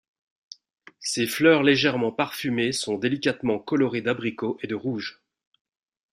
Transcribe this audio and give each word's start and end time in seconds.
Ses 1.01 1.27
fleurs 1.27 1.61
légèrement 1.61 2.11
parfumées 2.11 2.71
sont 2.71 2.97
délicatement 2.97 3.59
colorées 3.59 4.01
d'abricot 4.01 4.57
et 4.63 4.65
de 4.65 4.73
rouge. 4.73 5.21